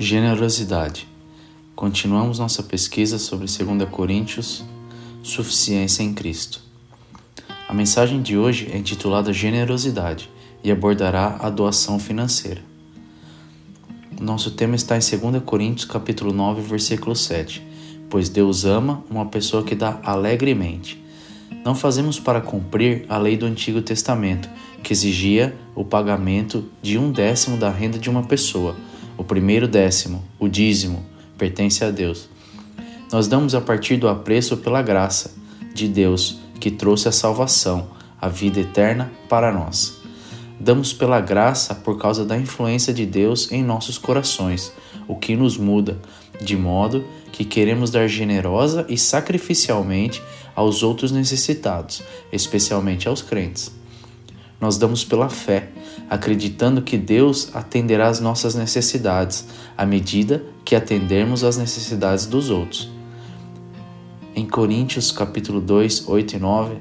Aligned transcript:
Generosidade. 0.00 1.08
Continuamos 1.74 2.38
nossa 2.38 2.62
pesquisa 2.62 3.18
sobre 3.18 3.46
2 3.46 3.90
Coríntios, 3.90 4.64
suficiência 5.24 6.04
em 6.04 6.14
Cristo. 6.14 6.60
A 7.68 7.74
mensagem 7.74 8.22
de 8.22 8.38
hoje 8.38 8.68
é 8.72 8.78
intitulada 8.78 9.32
Generosidade 9.32 10.30
e 10.62 10.70
abordará 10.70 11.38
a 11.40 11.50
doação 11.50 11.98
financeira. 11.98 12.62
Nosso 14.20 14.52
tema 14.52 14.76
está 14.76 14.96
em 14.96 15.00
2 15.00 15.42
Coríntios 15.42 15.84
capítulo 15.84 16.32
9, 16.32 16.62
versículo 16.62 17.16
7. 17.16 17.60
Pois 18.08 18.28
Deus 18.28 18.64
ama 18.64 19.02
uma 19.10 19.26
pessoa 19.26 19.64
que 19.64 19.74
dá 19.74 19.98
alegremente. 20.04 21.02
Não 21.64 21.74
fazemos 21.74 22.20
para 22.20 22.40
cumprir 22.40 23.04
a 23.08 23.18
lei 23.18 23.36
do 23.36 23.46
Antigo 23.46 23.82
Testamento, 23.82 24.48
que 24.80 24.92
exigia 24.92 25.56
o 25.74 25.84
pagamento 25.84 26.66
de 26.80 26.96
um 26.96 27.10
décimo 27.10 27.56
da 27.56 27.68
renda 27.68 27.98
de 27.98 28.08
uma 28.08 28.22
pessoa 28.22 28.76
o 29.18 29.24
primeiro 29.24 29.66
décimo, 29.66 30.24
o 30.38 30.48
dízimo, 30.48 31.04
pertence 31.36 31.84
a 31.84 31.90
Deus. 31.90 32.28
Nós 33.12 33.26
damos 33.26 33.54
a 33.54 33.60
partir 33.60 33.96
do 33.96 34.08
apreço 34.08 34.56
pela 34.56 34.80
graça 34.80 35.34
de 35.74 35.88
Deus 35.88 36.38
que 36.60 36.70
trouxe 36.70 37.08
a 37.08 37.12
salvação, 37.12 37.88
a 38.20 38.28
vida 38.28 38.60
eterna 38.60 39.10
para 39.28 39.52
nós. 39.52 39.98
Damos 40.60 40.92
pela 40.92 41.20
graça 41.20 41.74
por 41.74 41.98
causa 41.98 42.24
da 42.24 42.36
influência 42.36 42.92
de 42.94 43.04
Deus 43.04 43.50
em 43.50 43.62
nossos 43.62 43.98
corações, 43.98 44.72
o 45.06 45.16
que 45.16 45.36
nos 45.36 45.56
muda, 45.56 45.98
de 46.40 46.56
modo 46.56 47.04
que 47.32 47.44
queremos 47.44 47.90
dar 47.90 48.06
generosa 48.08 48.86
e 48.88 48.96
sacrificialmente 48.96 50.22
aos 50.54 50.82
outros 50.82 51.12
necessitados, 51.12 52.02
especialmente 52.32 53.08
aos 53.08 53.22
crentes. 53.22 53.77
Nós 54.60 54.76
damos 54.76 55.04
pela 55.04 55.28
fé, 55.28 55.68
acreditando 56.10 56.82
que 56.82 56.98
Deus 56.98 57.54
atenderá 57.54 58.08
às 58.08 58.18
nossas 58.18 58.54
necessidades 58.54 59.46
à 59.76 59.86
medida 59.86 60.44
que 60.64 60.74
atendermos 60.74 61.44
às 61.44 61.56
necessidades 61.56 62.26
dos 62.26 62.50
outros. 62.50 62.90
Em 64.34 64.46
Coríntios 64.46 65.12
capítulo 65.12 65.60
2, 65.60 66.08
8 66.08 66.36
e 66.36 66.38
9, 66.38 66.76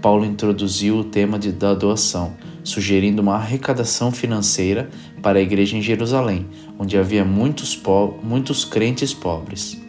Paulo 0.00 0.24
introduziu 0.24 0.98
o 0.98 1.04
tema 1.04 1.38
de, 1.38 1.52
da 1.52 1.74
doação, 1.74 2.34
sugerindo 2.64 3.20
uma 3.20 3.34
arrecadação 3.34 4.10
financeira 4.10 4.88
para 5.22 5.38
a 5.38 5.42
igreja 5.42 5.76
em 5.76 5.82
Jerusalém, 5.82 6.48
onde 6.78 6.96
havia 6.96 7.24
muitos, 7.24 7.80
muitos 8.22 8.64
crentes 8.64 9.12
pobres. 9.12 9.80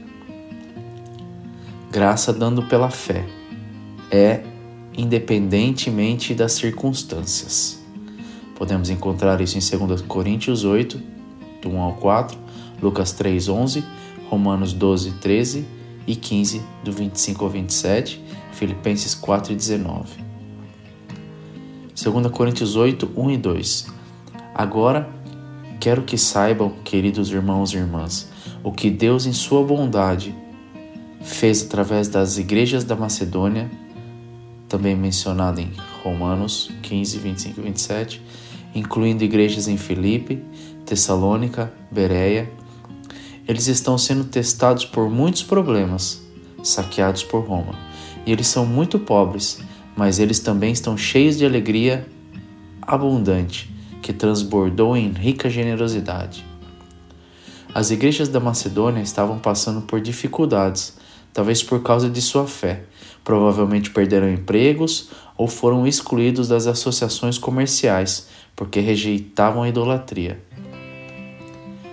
Graça 1.89 2.31
dando 2.33 2.63
pela 2.63 2.89
fé 2.89 3.25
é 4.09 4.41
independentemente 4.97 6.33
das 6.33 6.53
circunstâncias. 6.53 7.81
Podemos 8.55 8.89
encontrar 8.89 9.41
isso 9.41 9.57
em 9.57 9.87
2 9.87 10.01
Coríntios 10.01 10.63
8, 10.63 11.01
do 11.61 11.69
1 11.69 11.81
ao 11.81 11.93
4, 11.93 12.37
Lucas 12.81 13.11
3, 13.11 13.49
11, 13.49 13.83
Romanos 14.29 14.73
12, 14.73 15.11
13 15.13 15.65
e 16.05 16.15
15, 16.15 16.61
do 16.83 16.91
25 16.91 17.43
ao 17.43 17.49
27, 17.49 18.23
Filipenses 18.53 19.15
4 19.15 19.53
e 19.53 19.55
19. 19.55 20.09
2 21.95 22.27
Coríntios 22.31 22.75
8, 22.75 23.09
1 23.15 23.31
e 23.31 23.37
2. 23.37 23.87
Agora, 24.53 25.09
quero 25.79 26.03
que 26.03 26.17
saibam, 26.17 26.73
queridos 26.83 27.31
irmãos 27.31 27.73
e 27.73 27.77
irmãs, 27.77 28.29
o 28.63 28.71
que 28.71 28.89
Deus, 28.89 29.25
em 29.25 29.33
sua 29.33 29.63
bondade, 29.63 30.35
fez 31.21 31.63
através 31.63 32.07
das 32.07 32.37
igrejas 32.37 32.83
da 32.83 32.95
Macedônia 32.95 33.69
também 34.71 34.95
mencionado 34.95 35.59
em 35.59 35.69
Romanos 36.01 36.71
15, 36.81 37.17
25 37.17 37.59
e 37.59 37.63
27, 37.63 38.21
incluindo 38.73 39.21
igrejas 39.21 39.67
em 39.67 39.75
Filipe, 39.75 40.41
Tessalônica, 40.85 41.73
Bereia. 41.91 42.49
Eles 43.45 43.67
estão 43.67 43.97
sendo 43.97 44.23
testados 44.23 44.85
por 44.85 45.09
muitos 45.09 45.43
problemas, 45.43 46.21
saqueados 46.63 47.21
por 47.21 47.41
Roma. 47.41 47.75
E 48.25 48.31
eles 48.31 48.47
são 48.47 48.65
muito 48.65 48.97
pobres, 48.97 49.59
mas 49.93 50.19
eles 50.19 50.39
também 50.39 50.71
estão 50.71 50.95
cheios 50.95 51.37
de 51.37 51.45
alegria 51.45 52.07
abundante, 52.81 53.69
que 54.01 54.13
transbordou 54.13 54.95
em 54.95 55.11
rica 55.11 55.49
generosidade. 55.49 56.45
As 57.75 57.91
igrejas 57.91 58.29
da 58.29 58.39
Macedônia 58.39 59.01
estavam 59.01 59.37
passando 59.37 59.81
por 59.81 59.99
dificuldades, 59.99 60.93
talvez 61.33 61.61
por 61.61 61.83
causa 61.83 62.09
de 62.09 62.21
sua 62.21 62.47
fé. 62.47 62.85
Provavelmente 63.23 63.91
perderam 63.91 64.31
empregos 64.31 65.09
ou 65.37 65.47
foram 65.47 65.87
excluídos 65.87 66.47
das 66.47 66.67
associações 66.67 67.37
comerciais 67.37 68.27
porque 68.55 68.79
rejeitavam 68.79 69.63
a 69.63 69.69
idolatria. 69.69 70.41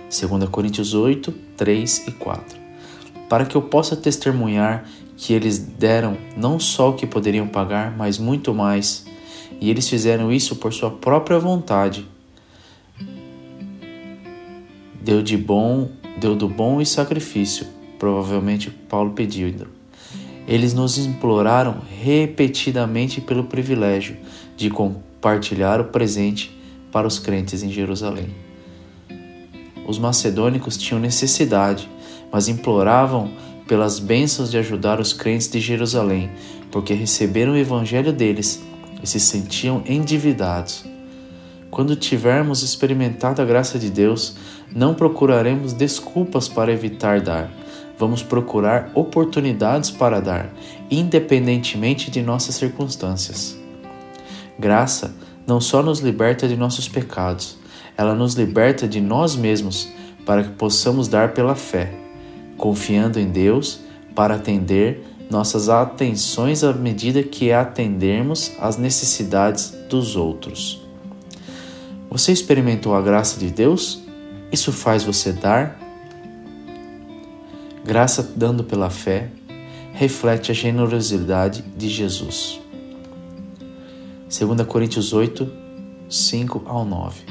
2 0.09 0.49
Coríntios 0.49 0.93
8, 0.93 1.31
3 1.55 2.07
e 2.07 2.11
4. 2.11 2.59
Para 3.27 3.45
que 3.45 3.55
eu 3.55 3.61
possa 3.61 3.95
testemunhar 3.95 4.85
que 5.15 5.33
eles 5.33 5.59
deram 5.59 6.17
não 6.35 6.59
só 6.59 6.89
o 6.89 6.93
que 6.93 7.05
poderiam 7.05 7.47
pagar, 7.47 7.95
mas 7.95 8.17
muito 8.17 8.53
mais, 8.53 9.05
e 9.61 9.69
eles 9.69 9.87
fizeram 9.87 10.31
isso 10.31 10.55
por 10.55 10.73
sua 10.73 10.89
própria 10.89 11.37
vontade. 11.37 12.07
Deu 15.01 15.21
de 15.21 15.37
bom, 15.37 15.89
deu 16.19 16.35
do 16.35 16.47
bom 16.47 16.81
e 16.81 16.85
sacrifício 16.85 17.79
provavelmente 17.99 18.71
Paulo 18.71 19.11
pediu. 19.11 19.78
Eles 20.49 20.73
nos 20.73 20.97
imploraram 20.97 21.77
repetidamente 22.01 23.21
pelo 23.21 23.43
privilégio 23.43 24.17
de 24.57 24.67
compartilhar 24.71 25.79
o 25.79 25.85
presente 25.85 26.59
para 26.91 27.05
os 27.05 27.19
crentes 27.19 27.61
em 27.61 27.71
Jerusalém. 27.71 28.33
Os 29.87 29.99
macedônicos 29.99 30.75
tinham 30.75 30.99
necessidade, 30.99 31.87
mas 32.31 32.47
imploravam 32.47 33.31
pelas 33.67 33.99
bênçãos 33.99 34.49
de 34.49 34.57
ajudar 34.57 34.99
os 34.99 35.13
crentes 35.13 35.47
de 35.51 35.59
Jerusalém, 35.59 36.31
porque 36.71 36.95
receberam 36.95 37.53
o 37.53 37.57
evangelho 37.57 38.11
deles 38.11 38.59
e 39.03 39.07
se 39.07 39.19
sentiam 39.19 39.83
endividados. 39.85 40.83
Quando 41.69 41.95
tivermos 41.95 42.63
experimentado 42.63 43.39
a 43.39 43.45
graça 43.45 43.77
de 43.77 43.91
Deus, 43.91 44.35
não 44.75 44.95
procuraremos 44.95 45.73
desculpas 45.73 46.47
para 46.47 46.73
evitar 46.73 47.21
dar, 47.21 47.51
vamos 47.99 48.23
procurar 48.23 48.89
oportunidades 48.95 49.91
para 49.91 50.21
dar, 50.21 50.49
independentemente 50.89 52.09
de 52.09 52.21
nossas 52.21 52.55
circunstâncias. 52.55 53.59
Graça 54.57 55.13
não 55.45 55.59
só 55.59 55.83
nos 55.83 55.99
liberta 55.99 56.47
de 56.47 56.55
nossos 56.55 56.87
pecados, 56.87 57.57
ela 57.97 58.15
nos 58.15 58.35
liberta 58.35 58.87
de 58.87 59.01
nós 59.01 59.35
mesmos 59.35 59.89
para 60.25 60.43
que 60.43 60.51
possamos 60.51 61.09
dar 61.09 61.33
pela 61.33 61.55
fé, 61.55 61.91
confiando 62.57 63.19
em 63.19 63.29
Deus 63.29 63.81
para 64.15 64.35
atender 64.35 65.05
nossas 65.29 65.67
atenções 65.67 66.63
à 66.63 66.71
medida 66.71 67.21
que 67.21 67.51
atendermos 67.51 68.53
às 68.59 68.77
necessidades 68.77 69.75
dos 69.89 70.15
outros. 70.15 70.81
Você 72.09 72.31
experimentou 72.31 72.95
a 72.95 73.01
graça 73.01 73.37
de 73.37 73.49
Deus? 73.49 74.01
Isso 74.51 74.71
faz 74.71 75.03
você 75.03 75.31
dar 75.31 75.88
graça 77.83 78.33
dando 78.35 78.63
pela 78.63 78.89
fé, 78.89 79.29
reflete 79.93 80.51
a 80.51 80.53
generosidade 80.53 81.63
de 81.75 81.89
Jesus. 81.89 82.59
2 84.29 84.61
Coríntios 84.67 85.11
8, 85.11 85.51
5 86.09 86.63
ao 86.65 86.85
9. 86.85 87.21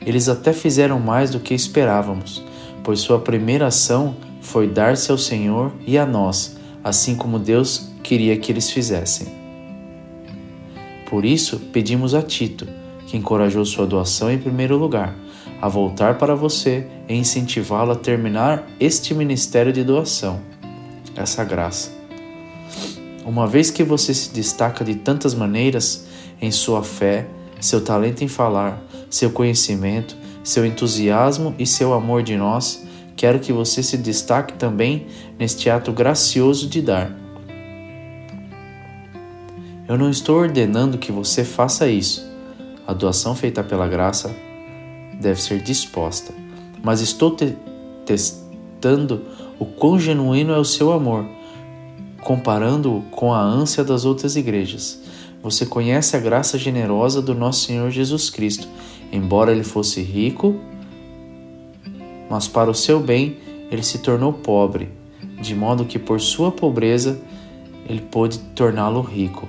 Eles 0.00 0.28
até 0.28 0.52
fizeram 0.52 1.00
mais 1.00 1.30
do 1.30 1.40
que 1.40 1.54
esperávamos, 1.54 2.42
pois 2.82 3.00
sua 3.00 3.18
primeira 3.18 3.66
ação 3.66 4.16
foi 4.40 4.68
dar-se 4.68 5.10
ao 5.10 5.18
Senhor 5.18 5.72
e 5.86 5.98
a 5.98 6.04
nós, 6.04 6.56
assim 6.82 7.16
como 7.16 7.38
Deus 7.38 7.90
queria 8.02 8.36
que 8.36 8.52
eles 8.52 8.70
fizessem. 8.70 9.26
Por 11.08 11.24
isso, 11.24 11.58
pedimos 11.72 12.14
a 12.14 12.22
Tito, 12.22 12.66
que 13.06 13.16
encorajou 13.16 13.64
sua 13.64 13.86
doação 13.86 14.30
em 14.30 14.38
primeiro 14.38 14.76
lugar, 14.76 15.14
a 15.60 15.68
voltar 15.68 16.18
para 16.18 16.34
você 16.34 16.86
e 17.08 17.14
incentivá-lo 17.14 17.92
a 17.92 17.96
terminar 17.96 18.66
este 18.80 19.14
ministério 19.14 19.72
de 19.72 19.84
doação, 19.84 20.40
essa 21.16 21.44
graça. 21.44 21.90
Uma 23.24 23.46
vez 23.46 23.70
que 23.70 23.82
você 23.82 24.12
se 24.12 24.32
destaca 24.32 24.84
de 24.84 24.94
tantas 24.96 25.34
maneiras 25.34 26.06
em 26.40 26.50
sua 26.50 26.82
fé, 26.82 27.26
seu 27.60 27.82
talento 27.82 28.22
em 28.22 28.28
falar, 28.28 28.82
seu 29.08 29.30
conhecimento, 29.30 30.16
seu 30.42 30.66
entusiasmo 30.66 31.54
e 31.58 31.66
seu 31.66 31.94
amor 31.94 32.22
de 32.22 32.36
nós, 32.36 32.84
quero 33.16 33.38
que 33.40 33.52
você 33.52 33.82
se 33.82 33.96
destaque 33.96 34.54
também 34.54 35.06
neste 35.38 35.70
ato 35.70 35.92
gracioso 35.92 36.68
de 36.68 36.82
dar. 36.82 37.10
Eu 39.88 39.96
não 39.96 40.10
estou 40.10 40.38
ordenando 40.38 40.98
que 40.98 41.12
você 41.12 41.44
faça 41.44 41.88
isso. 41.88 42.26
A 42.86 42.92
doação 42.92 43.34
feita 43.34 43.62
pela 43.62 43.88
graça 43.88 44.34
deve 45.20 45.40
ser 45.40 45.62
disposta, 45.62 46.34
mas 46.84 47.00
estou 47.00 47.34
te 47.34 47.56
testando 48.04 49.22
o 49.58 49.64
quão 49.64 49.98
genuíno 49.98 50.52
é 50.52 50.58
o 50.58 50.64
seu 50.64 50.92
amor, 50.92 51.24
comparando-o 52.20 53.00
com 53.10 53.32
a 53.32 53.40
ânsia 53.40 53.82
das 53.82 54.04
outras 54.04 54.36
igrejas. 54.36 55.02
Você 55.42 55.64
conhece 55.64 56.14
a 56.16 56.20
graça 56.20 56.58
generosa 56.58 57.22
do 57.22 57.34
nosso 57.34 57.66
Senhor 57.66 57.90
Jesus 57.90 58.28
Cristo. 58.28 58.68
Embora 59.10 59.52
ele 59.52 59.64
fosse 59.64 60.02
rico, 60.02 60.56
mas 62.28 62.46
para 62.46 62.70
o 62.70 62.74
seu 62.74 63.00
bem 63.00 63.38
ele 63.70 63.82
se 63.82 63.98
tornou 63.98 64.32
pobre, 64.32 64.90
de 65.40 65.54
modo 65.54 65.84
que 65.84 65.98
por 65.98 66.20
sua 66.20 66.52
pobreza 66.52 67.20
ele 67.88 68.00
pôde 68.00 68.38
torná-lo 68.54 69.00
rico. 69.00 69.48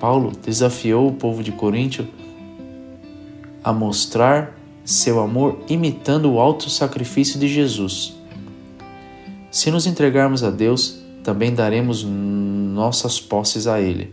Paulo 0.00 0.32
desafiou 0.42 1.08
o 1.08 1.12
povo 1.12 1.42
de 1.42 1.52
Coríntio 1.52 2.06
a 3.64 3.72
mostrar 3.72 4.54
seu 4.84 5.18
amor 5.18 5.64
imitando 5.66 6.30
o 6.30 6.38
alto 6.38 6.68
sacrifício 6.68 7.40
de 7.40 7.48
Jesus. 7.48 8.14
Se 9.50 9.70
nos 9.70 9.86
entregarmos 9.86 10.44
a 10.44 10.50
Deus, 10.50 11.02
também 11.22 11.54
daremos 11.54 12.04
nossas 12.04 13.18
posses 13.18 13.66
a 13.66 13.80
Ele. 13.80 14.12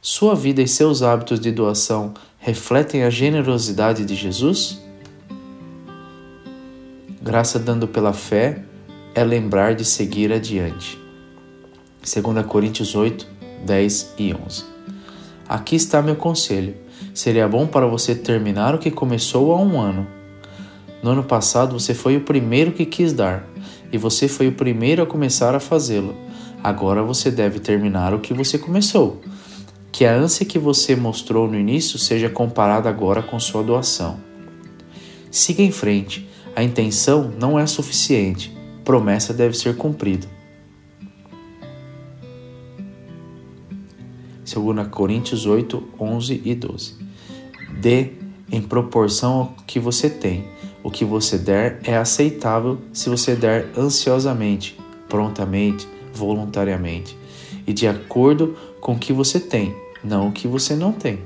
Sua 0.00 0.34
vida 0.34 0.62
e 0.62 0.66
seus 0.66 1.02
hábitos 1.02 1.38
de 1.38 1.52
doação 1.52 2.14
refletem 2.38 3.02
a 3.02 3.10
generosidade 3.10 4.06
de 4.06 4.14
Jesus? 4.14 4.80
Graça 7.20 7.58
dando 7.58 7.86
pela 7.86 8.14
fé 8.14 8.64
é 9.14 9.22
lembrar 9.22 9.74
de 9.74 9.84
seguir 9.84 10.32
adiante. 10.32 10.98
2 12.00 12.46
Coríntios 12.46 12.94
8, 12.94 13.26
10 13.66 14.14
e 14.16 14.32
11. 14.32 14.64
Aqui 15.46 15.76
está 15.76 16.00
meu 16.00 16.16
conselho. 16.16 16.74
Seria 17.20 17.46
bom 17.46 17.66
para 17.66 17.86
você 17.86 18.14
terminar 18.14 18.74
o 18.74 18.78
que 18.78 18.90
começou 18.90 19.52
há 19.52 19.60
um 19.60 19.78
ano. 19.78 20.06
No 21.02 21.10
ano 21.10 21.22
passado 21.22 21.78
você 21.78 21.92
foi 21.92 22.16
o 22.16 22.22
primeiro 22.22 22.72
que 22.72 22.86
quis 22.86 23.12
dar, 23.12 23.46
e 23.92 23.98
você 23.98 24.26
foi 24.26 24.48
o 24.48 24.52
primeiro 24.52 25.02
a 25.02 25.06
começar 25.06 25.54
a 25.54 25.60
fazê-lo. 25.60 26.16
Agora 26.64 27.02
você 27.02 27.30
deve 27.30 27.60
terminar 27.60 28.14
o 28.14 28.20
que 28.20 28.32
você 28.32 28.56
começou. 28.56 29.20
Que 29.92 30.06
a 30.06 30.14
ânsia 30.14 30.46
que 30.46 30.58
você 30.58 30.96
mostrou 30.96 31.46
no 31.46 31.58
início 31.58 31.98
seja 31.98 32.30
comparada 32.30 32.88
agora 32.88 33.22
com 33.22 33.38
sua 33.38 33.62
doação. 33.62 34.18
Siga 35.30 35.60
em 35.60 35.70
frente. 35.70 36.26
A 36.56 36.62
intenção 36.62 37.30
não 37.38 37.58
é 37.58 37.66
suficiente. 37.66 38.56
Promessa 38.82 39.34
deve 39.34 39.54
ser 39.58 39.76
cumprida. 39.76 40.26
2 44.50 44.88
Coríntios 44.88 45.44
8, 45.44 45.82
11 46.00 46.40
e 46.46 46.54
12. 46.54 47.09
Dê 47.80 48.10
em 48.50 48.60
proporção 48.60 49.32
ao 49.32 49.54
que 49.66 49.80
você 49.80 50.10
tem. 50.10 50.44
O 50.82 50.90
que 50.90 51.04
você 51.04 51.38
der 51.38 51.80
é 51.84 51.96
aceitável 51.96 52.78
se 52.92 53.08
você 53.08 53.34
der 53.34 53.70
ansiosamente, 53.76 54.78
prontamente, 55.08 55.86
voluntariamente 56.12 57.20
e 57.66 57.72
de 57.72 57.86
acordo 57.86 58.56
com 58.80 58.94
o 58.94 58.98
que 58.98 59.12
você 59.12 59.38
tem, 59.38 59.74
não 60.02 60.28
o 60.28 60.32
que 60.32 60.48
você 60.48 60.74
não 60.74 60.92
tem. 60.92 61.20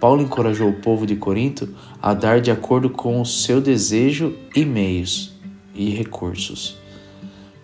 Paulo 0.00 0.22
encorajou 0.22 0.68
o 0.68 0.80
povo 0.80 1.06
de 1.06 1.14
Corinto 1.14 1.68
a 2.02 2.12
dar 2.12 2.40
de 2.40 2.50
acordo 2.50 2.90
com 2.90 3.20
o 3.20 3.26
seu 3.26 3.60
desejo 3.60 4.34
e 4.54 4.64
meios 4.64 5.32
e 5.74 5.90
recursos. 5.90 6.76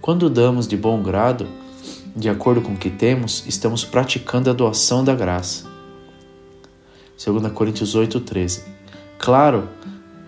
Quando 0.01 0.31
damos 0.31 0.69
de 0.69 0.77
bom 0.77 1.03
grado, 1.03 1.47
de 2.15 2.29
acordo 2.29 2.61
com 2.61 2.75
o 2.75 2.77
que 2.77 2.91
temos, 2.91 3.45
estamos 3.47 3.85
praticando 3.85 4.49
a 4.49 4.53
doação 4.53 5.03
da 5.03 5.15
graça. 5.15 5.72
2 7.25 7.53
Coríntios 7.53 7.95
8,13 7.95 8.63
Claro, 9.19 9.69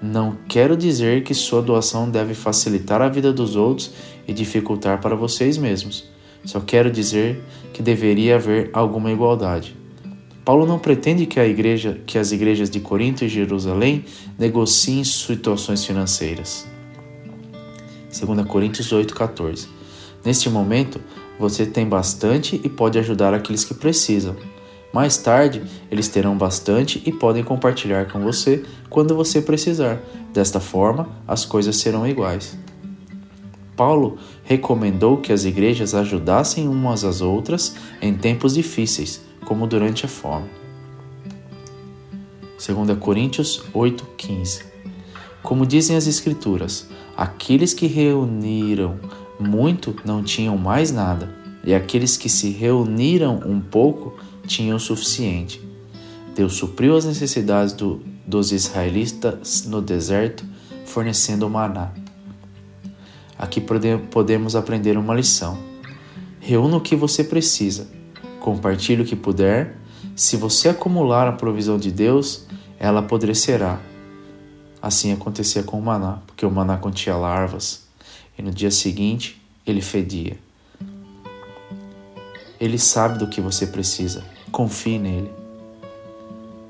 não 0.01 0.37
quero 0.49 0.77
dizer 0.77 1.25
que 1.25 1.35
sua 1.35 1.61
doação 1.61 2.09
deve 2.09 2.35
facilitar 2.35 3.03
a 3.03 3.09
vida 3.09 3.33
dos 3.33 3.57
outros 3.57 3.91
e 4.29 4.33
dificultar 4.33 5.01
para 5.01 5.17
vocês 5.17 5.57
mesmos. 5.57 6.05
Só 6.45 6.61
quero 6.61 6.91
dizer 6.91 7.43
que 7.73 7.83
deveria 7.83 8.37
haver 8.37 8.71
alguma 8.73 9.11
igualdade. 9.11 9.75
Paulo 10.45 10.67
não 10.67 10.79
pretende 10.79 11.27
que, 11.27 11.41
igreja, 11.41 12.01
que 12.07 12.19
as 12.19 12.31
igrejas 12.31 12.69
de 12.69 12.79
Corinto 12.79 13.25
e 13.25 13.29
Jerusalém 13.29 14.05
negociem 14.39 15.03
situações 15.03 15.85
financeiras. 15.85 16.67
2 18.13 18.47
Coríntios 18.47 18.93
8,14 18.93 19.67
Neste 20.25 20.49
momento, 20.49 21.01
você 21.39 21.67
tem 21.67 21.89
bastante 21.89 22.61
e 22.63 22.69
pode 22.69 22.99
ajudar 22.99 23.35
aqueles 23.35 23.65
que 23.65 23.75
precisam. 23.75 24.37
Mais 24.95 25.17
tarde, 25.17 25.61
eles 25.91 26.07
terão 26.07 26.39
bastante 26.39 27.03
e 27.05 27.11
podem 27.11 27.43
compartilhar 27.43 28.07
com 28.13 28.21
você 28.21 28.65
quando 28.89 29.17
você 29.17 29.43
precisar. 29.43 30.01
Desta 30.33 30.61
forma, 30.61 31.09
as 31.27 31.45
coisas 31.45 31.75
serão 31.75 32.07
iguais. 32.07 32.57
Paulo 33.77 34.19
recomendou 34.45 35.17
que 35.17 35.33
as 35.33 35.45
igrejas 35.45 35.97
ajudassem 35.97 36.69
umas 36.69 37.03
às 37.03 37.21
outras 37.21 37.75
em 38.01 38.15
tempos 38.15 38.55
difíceis, 38.55 39.21
como 39.45 39.67
durante 39.67 40.05
a 40.05 40.09
fome. 40.09 40.49
2 42.65 42.97
Coríntios 43.01 43.65
8,15 43.75 44.63
Como 45.43 45.67
dizem 45.67 45.97
as 45.97 46.07
Escrituras, 46.07 46.89
aqueles 47.17 47.75
que 47.75 47.89
reuniram 47.89 49.01
muito 49.41 49.97
não 50.05 50.23
tinham 50.23 50.57
mais 50.57 50.93
nada, 50.93 51.35
e 51.65 51.75
aqueles 51.75 52.17
que 52.17 52.29
se 52.29 52.51
reuniram 52.51 53.41
um 53.45 53.59
pouco 53.61 54.15
tinham 54.47 54.77
o 54.77 54.81
suficiente. 54.81 55.61
Deus 56.35 56.55
supriu 56.55 56.97
as 56.97 57.05
necessidades 57.05 57.73
do, 57.73 58.03
dos 58.27 58.53
israelitas 58.53 59.65
no 59.67 59.81
deserto, 59.81 60.45
fornecendo 60.85 61.49
maná. 61.49 61.93
Aqui 63.39 63.61
podemos 63.61 64.57
aprender 64.57 64.97
uma 64.97 65.15
lição. 65.15 65.59
Reúna 66.41 66.77
o 66.77 66.81
que 66.81 66.97
você 66.97 67.25
precisa, 67.25 67.89
compartilhe 68.41 69.03
o 69.03 69.07
que 69.07 69.17
puder. 69.17 69.77
Se 70.15 70.37
você 70.37 70.69
acumular 70.69 71.27
a 71.27 71.33
provisão 71.33 71.79
de 71.79 71.91
Deus, 71.91 72.47
ela 72.79 73.01
apodrecerá. 73.01 73.81
Assim 74.81 75.13
acontecia 75.13 75.63
com 75.63 75.79
o 75.79 75.83
maná, 75.83 76.19
porque 76.27 76.45
o 76.45 76.51
maná 76.51 76.77
continha 76.77 77.17
larvas 77.17 77.85
e 78.37 78.43
no 78.43 78.51
dia 78.51 78.71
seguinte 78.71 79.41
ele 79.67 79.81
fedia. 79.81 80.39
Ele 82.61 82.79
sabe 82.79 83.19
do 83.19 83.29
que 83.29 83.41
você 83.41 83.67
precisa. 83.67 84.25
Confie 84.55 85.01
nele. 85.01 85.33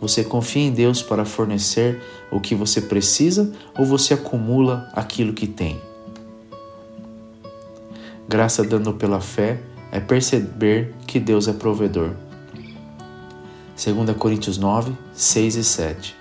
Você 0.01 0.25
confia 0.25 0.63
em 0.63 0.73
Deus 0.73 1.03
para 1.03 1.27
fornecer 1.27 2.01
o 2.33 2.41
que 2.41 2.55
você 2.55 2.81
precisa 2.81 3.53
ou 3.79 3.85
você 3.85 4.15
acumula 4.15 4.89
aquilo 4.95 5.35
que 5.35 5.47
tem? 5.47 5.79
Graça 8.27 8.65
dando 8.65 8.95
pela 8.95 9.21
fé 9.21 9.61
é 9.93 10.01
perceber 10.01 10.95
que 11.07 11.21
Deus 11.21 11.47
é 11.47 11.53
provedor. 11.53 12.13
2 13.77 14.17
Coríntios 14.17 14.57
9, 14.57 14.91
6 15.13 15.57
e 15.57 15.63
7. 15.63 16.17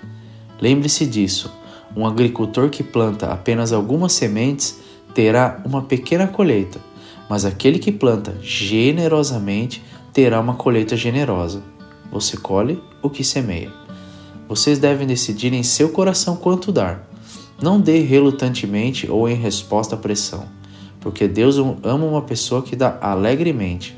Lembre-se 0.60 1.06
disso: 1.06 1.50
um 1.96 2.06
agricultor 2.06 2.68
que 2.68 2.82
planta 2.82 3.32
apenas 3.32 3.72
algumas 3.72 4.12
sementes 4.12 4.80
terá 5.14 5.62
uma 5.64 5.80
pequena 5.80 6.26
colheita, 6.26 6.78
mas 7.26 7.46
aquele 7.46 7.78
que 7.78 7.90
planta 7.90 8.36
generosamente 8.42 9.82
terá 10.14 10.40
uma 10.40 10.54
colheita 10.54 10.96
generosa. 10.96 11.62
Você 12.10 12.38
colhe 12.38 12.82
o 13.02 13.10
que 13.10 13.22
semeia. 13.22 13.70
Vocês 14.48 14.78
devem 14.78 15.06
decidir 15.06 15.52
em 15.52 15.62
seu 15.62 15.90
coração 15.90 16.36
quanto 16.36 16.72
dar. 16.72 17.06
Não 17.60 17.78
dê 17.78 17.98
relutantemente 17.98 19.10
ou 19.10 19.28
em 19.28 19.34
resposta 19.34 19.94
à 19.94 19.98
pressão 19.98 20.48
porque 21.04 21.28
Deus 21.28 21.58
ama 21.58 22.06
uma 22.06 22.22
pessoa 22.22 22.62
que 22.62 22.74
dá 22.74 22.96
alegremente. 22.98 23.94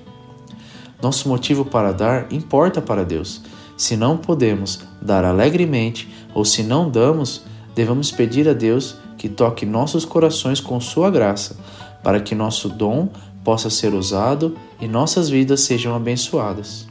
Nosso 1.01 1.29
motivo 1.29 1.65
para 1.65 1.93
dar 1.93 2.33
importa 2.33 2.83
para 2.83 3.05
Deus. 3.05 3.43
Se 3.77 3.97
não 3.97 4.17
podemos 4.17 4.81
dar 5.01 5.25
alegremente 5.25 6.13
ou 6.35 6.45
se 6.45 6.65
não 6.65 6.91
damos, 6.91 7.43
devemos 7.77 8.11
pedir 8.11 8.49
a 8.49 8.53
Deus 8.53 8.97
que 9.17 9.29
toque 9.29 9.65
nossos 9.65 10.05
corações 10.05 10.59
com 10.59 10.81
Sua 10.81 11.09
graça, 11.09 11.57
para 12.03 12.19
que 12.19 12.35
nosso 12.35 12.69
dom 12.69 13.09
possa 13.45 13.71
ser 13.71 13.95
usado 13.95 14.57
e 14.81 14.87
nossas 14.87 15.29
vidas 15.29 15.61
sejam 15.61 15.95
abençoadas. 15.95 16.87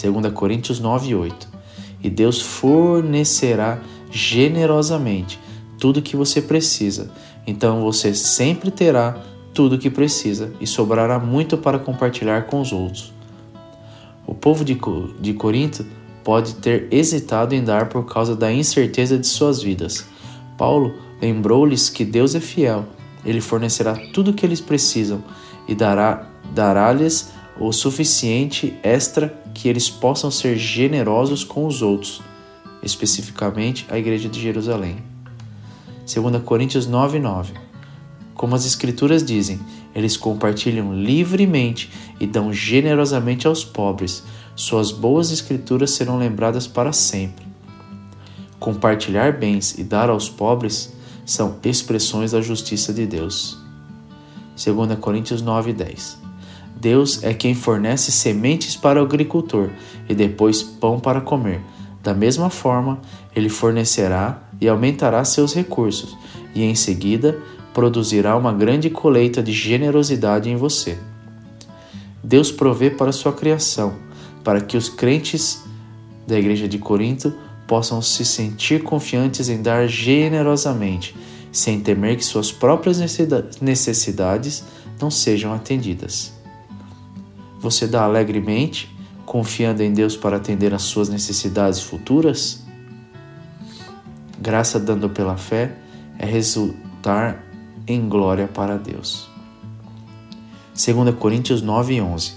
2 0.00 0.32
Coríntios 0.32 0.78
9, 0.78 1.14
8 1.14 1.48
E 2.02 2.10
Deus 2.10 2.40
fornecerá 2.40 3.80
generosamente 4.10 5.38
tudo 5.78 5.98
o 5.98 6.02
que 6.02 6.16
você 6.16 6.40
precisa 6.40 7.10
então 7.46 7.80
você 7.82 8.12
sempre 8.12 8.70
terá 8.70 9.22
tudo 9.54 9.76
o 9.76 9.78
que 9.78 9.88
precisa 9.88 10.52
e 10.60 10.66
sobrará 10.66 11.18
muito 11.18 11.56
para 11.56 11.78
compartilhar 11.78 12.46
com 12.46 12.60
os 12.60 12.72
outros. 12.72 13.12
O 14.26 14.34
povo 14.34 14.64
de, 14.64 14.76
de 15.20 15.32
Corinto 15.34 15.86
pode 16.24 16.56
ter 16.56 16.88
hesitado 16.90 17.54
em 17.54 17.62
dar 17.62 17.88
por 17.88 18.04
causa 18.04 18.34
da 18.34 18.52
incerteza 18.52 19.16
de 19.16 19.26
suas 19.26 19.62
vidas. 19.62 20.04
Paulo 20.58 20.94
lembrou-lhes 21.22 21.88
que 21.88 22.04
Deus 22.04 22.34
é 22.34 22.40
fiel, 22.40 22.84
ele 23.24 23.40
fornecerá 23.40 23.94
tudo 24.12 24.32
o 24.32 24.34
que 24.34 24.44
eles 24.44 24.60
precisam 24.60 25.22
e 25.68 25.74
dará 25.74 26.26
dará-lhes 26.54 27.32
o 27.58 27.72
suficiente 27.72 28.78
extra 28.82 29.34
que 29.54 29.68
eles 29.68 29.88
possam 29.88 30.30
ser 30.30 30.56
generosos 30.56 31.42
com 31.42 31.66
os 31.66 31.82
outros, 31.82 32.20
especificamente 32.82 33.86
a 33.88 33.98
igreja 33.98 34.28
de 34.28 34.40
Jerusalém. 34.40 34.96
2 36.06 36.42
Coríntios 36.44 36.86
9, 36.86 37.18
9. 37.18 37.54
Como 38.34 38.54
as 38.54 38.66
Escrituras 38.66 39.24
dizem, 39.24 39.58
eles 39.94 40.16
compartilham 40.16 40.94
livremente 40.94 41.90
e 42.20 42.26
dão 42.26 42.52
generosamente 42.52 43.46
aos 43.46 43.64
pobres. 43.64 44.22
suas 44.54 44.90
boas 44.90 45.30
escrituras 45.30 45.90
serão 45.90 46.18
lembradas 46.18 46.66
para 46.66 46.92
sempre. 46.92 47.46
Compartilhar 48.58 49.32
bens 49.32 49.76
e 49.76 49.84
dar 49.84 50.08
aos 50.08 50.30
pobres 50.30 50.94
são 51.26 51.56
expressões 51.62 52.32
da 52.32 52.40
justiça 52.40 52.92
de 52.92 53.06
Deus. 53.06 53.65
2 54.56 54.98
Coríntios 54.98 55.42
9, 55.42 55.72
10. 55.72 56.18
Deus 56.80 57.22
é 57.22 57.32
quem 57.32 57.54
fornece 57.54 58.10
sementes 58.10 58.76
para 58.76 59.00
o 59.00 59.04
agricultor 59.04 59.70
e 60.08 60.14
depois 60.14 60.62
pão 60.62 60.98
para 60.98 61.20
comer. 61.20 61.60
Da 62.02 62.14
mesma 62.14 62.50
forma, 62.50 63.00
ele 63.34 63.48
fornecerá 63.48 64.42
e 64.60 64.68
aumentará 64.68 65.24
seus 65.24 65.54
recursos, 65.54 66.16
e 66.54 66.62
em 66.62 66.74
seguida 66.74 67.38
produzirá 67.74 68.36
uma 68.36 68.52
grande 68.52 68.88
colheita 68.88 69.42
de 69.42 69.52
generosidade 69.52 70.48
em 70.48 70.56
você. 70.56 70.96
Deus 72.22 72.50
provê 72.50 72.90
para 72.90 73.12
sua 73.12 73.32
criação, 73.32 73.94
para 74.42 74.60
que 74.60 74.76
os 74.76 74.88
crentes 74.88 75.62
da 76.26 76.38
igreja 76.38 76.66
de 76.66 76.78
Corinto 76.78 77.34
possam 77.66 78.00
se 78.00 78.24
sentir 78.24 78.82
confiantes 78.82 79.48
em 79.48 79.60
dar 79.60 79.86
generosamente, 79.86 81.14
sem 81.56 81.80
temer 81.80 82.18
que 82.18 82.24
suas 82.24 82.52
próprias 82.52 82.98
necessidades 83.62 84.62
não 85.00 85.10
sejam 85.10 85.54
atendidas. 85.54 86.34
Você 87.60 87.86
dá 87.86 88.04
alegremente, 88.04 88.94
confiando 89.24 89.82
em 89.82 89.90
Deus 89.90 90.14
para 90.14 90.36
atender 90.36 90.74
às 90.74 90.82
suas 90.82 91.08
necessidades 91.08 91.80
futuras? 91.80 92.62
Graça 94.38 94.78
dando 94.78 95.08
pela 95.08 95.38
fé 95.38 95.74
é 96.18 96.26
resultar 96.26 97.42
em 97.86 98.06
glória 98.06 98.46
para 98.46 98.76
Deus. 98.76 99.26
2 100.74 101.14
Coríntios 101.14 101.62
9, 101.62 102.02
11. 102.02 102.34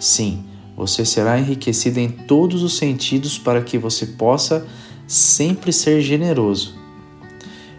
Sim, 0.00 0.42
você 0.74 1.04
será 1.04 1.38
enriquecido 1.38 2.00
em 2.00 2.08
todos 2.08 2.62
os 2.62 2.78
sentidos 2.78 3.38
para 3.38 3.60
que 3.60 3.76
você 3.76 4.06
possa 4.06 4.66
sempre 5.06 5.70
ser 5.70 6.00
generoso. 6.00 6.83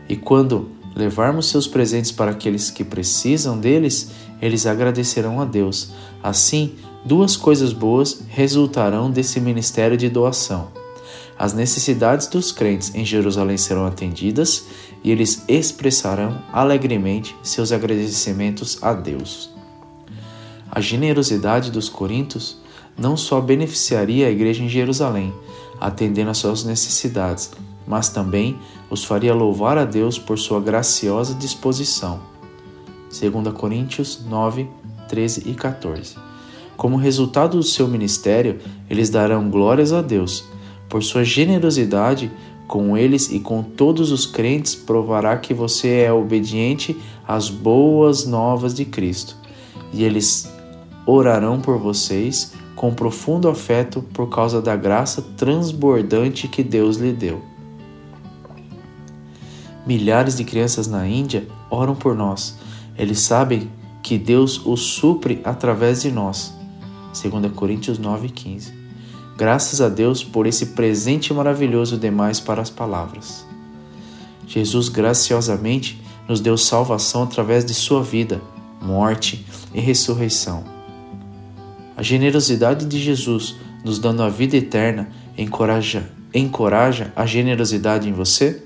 E 0.07 0.15
quando 0.15 0.69
levarmos 0.95 1.49
seus 1.49 1.67
presentes 1.67 2.11
para 2.11 2.31
aqueles 2.31 2.69
que 2.69 2.83
precisam 2.83 3.59
deles, 3.59 4.11
eles 4.41 4.65
agradecerão 4.65 5.41
a 5.41 5.45
Deus. 5.45 5.91
Assim, 6.23 6.75
duas 7.03 7.35
coisas 7.35 7.73
boas 7.73 8.23
resultarão 8.29 9.11
desse 9.11 9.39
ministério 9.39 9.97
de 9.97 10.09
doação. 10.09 10.69
As 11.37 11.53
necessidades 11.53 12.27
dos 12.27 12.51
crentes 12.51 12.95
em 12.95 13.03
Jerusalém 13.03 13.57
serão 13.57 13.85
atendidas 13.85 14.67
e 15.03 15.11
eles 15.11 15.43
expressarão 15.47 16.41
alegremente 16.51 17.35
seus 17.43 17.73
agradecimentos 17.73 18.81
a 18.81 18.93
Deus. 18.93 19.53
A 20.71 20.79
generosidade 20.79 21.71
dos 21.71 21.89
coríntios 21.89 22.57
não 22.97 23.17
só 23.17 23.41
beneficiaria 23.41 24.27
a 24.27 24.31
igreja 24.31 24.63
em 24.63 24.69
Jerusalém, 24.69 25.33
atendendo 25.79 26.31
às 26.31 26.37
suas 26.37 26.63
necessidades, 26.63 27.51
mas 27.85 28.09
também 28.09 28.57
os 28.95 29.03
faria 29.03 29.33
louvar 29.33 29.77
a 29.77 29.83
Deus 29.83 30.17
por 30.17 30.39
sua 30.39 30.61
graciosa 30.61 31.33
disposição. 31.35 32.21
2 33.09 33.53
Coríntios 33.53 34.25
9, 34.25 34.69
13 35.09 35.43
e 35.49 35.53
14. 35.53 36.15
Como 36.77 36.95
resultado 36.95 37.57
do 37.57 37.63
seu 37.63 37.89
ministério, 37.89 38.57
eles 38.89 39.09
darão 39.09 39.49
glórias 39.49 39.91
a 39.91 40.01
Deus. 40.01 40.45
Por 40.87 41.03
sua 41.03 41.25
generosidade 41.25 42.31
com 42.67 42.97
eles 42.97 43.29
e 43.29 43.39
com 43.39 43.61
todos 43.61 44.13
os 44.13 44.25
crentes, 44.25 44.73
provará 44.73 45.35
que 45.37 45.53
você 45.53 46.05
é 46.05 46.13
obediente 46.13 46.97
às 47.27 47.49
boas 47.49 48.25
novas 48.25 48.73
de 48.73 48.85
Cristo. 48.85 49.35
E 49.91 50.05
eles 50.05 50.49
orarão 51.05 51.59
por 51.59 51.77
vocês 51.77 52.53
com 52.77 52.93
profundo 52.93 53.49
afeto 53.49 54.01
por 54.13 54.29
causa 54.29 54.61
da 54.61 54.75
graça 54.75 55.21
transbordante 55.35 56.47
que 56.47 56.63
Deus 56.63 56.95
lhe 56.95 57.11
deu. 57.11 57.54
Milhares 59.85 60.37
de 60.37 60.43
crianças 60.43 60.87
na 60.87 61.07
Índia 61.07 61.47
oram 61.69 61.95
por 61.95 62.15
nós. 62.15 62.57
Eles 62.97 63.19
sabem 63.19 63.69
que 64.01 64.17
Deus 64.17 64.63
os 64.65 64.81
supre 64.81 65.41
através 65.43 66.01
de 66.01 66.11
nós. 66.11 66.53
2 67.13 67.51
Coríntios 67.53 67.99
9:15. 67.99 68.73
Graças 69.37 69.81
a 69.81 69.89
Deus 69.89 70.23
por 70.23 70.47
esse 70.47 70.67
presente 70.67 71.33
maravilhoso 71.33 71.97
demais 71.97 72.39
para 72.39 72.61
as 72.61 72.69
palavras. 72.69 73.45
Jesus 74.47 74.89
graciosamente 74.89 76.01
nos 76.27 76.39
deu 76.39 76.57
salvação 76.57 77.23
através 77.23 77.65
de 77.65 77.73
sua 77.73 78.01
vida, 78.01 78.41
morte 78.81 79.45
e 79.73 79.79
ressurreição. 79.79 80.63
A 81.97 82.03
generosidade 82.03 82.85
de 82.85 82.99
Jesus, 82.99 83.55
nos 83.83 83.99
dando 83.99 84.23
a 84.23 84.29
vida 84.29 84.57
eterna, 84.57 85.09
encoraja, 85.37 86.09
encoraja 86.33 87.13
a 87.15 87.25
generosidade 87.25 88.09
em 88.09 88.13
você? 88.13 88.63